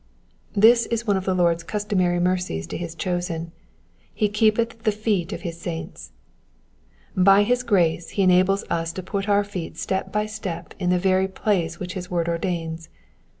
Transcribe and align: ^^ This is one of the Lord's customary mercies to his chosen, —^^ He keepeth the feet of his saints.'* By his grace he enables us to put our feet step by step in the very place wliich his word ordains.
^^ 0.57 0.59
This 0.59 0.87
is 0.87 1.05
one 1.05 1.15
of 1.15 1.25
the 1.25 1.35
Lord's 1.35 1.61
customary 1.61 2.19
mercies 2.19 2.65
to 2.65 2.75
his 2.75 2.95
chosen, 2.95 3.45
—^^ 3.45 3.49
He 4.11 4.29
keepeth 4.29 4.81
the 4.81 4.91
feet 4.91 5.31
of 5.31 5.41
his 5.41 5.61
saints.'* 5.61 6.11
By 7.15 7.43
his 7.43 7.61
grace 7.61 8.09
he 8.17 8.23
enables 8.23 8.63
us 8.63 8.91
to 8.93 9.03
put 9.03 9.29
our 9.29 9.43
feet 9.43 9.77
step 9.77 10.11
by 10.11 10.25
step 10.25 10.73
in 10.79 10.89
the 10.89 10.97
very 10.97 11.27
place 11.27 11.77
wliich 11.77 11.91
his 11.91 12.09
word 12.09 12.27
ordains. 12.29 12.89